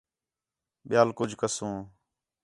[0.89, 1.75] ٻِیال کُج کسوں